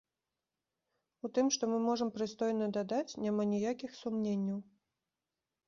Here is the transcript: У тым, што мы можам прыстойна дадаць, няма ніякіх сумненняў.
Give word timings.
У 1.29 1.31
тым, 1.35 1.51
што 1.57 1.63
мы 1.73 1.77
можам 1.89 2.09
прыстойна 2.17 2.71
дадаць, 2.79 3.17
няма 3.29 3.47
ніякіх 3.53 3.91
сумненняў. 4.01 4.59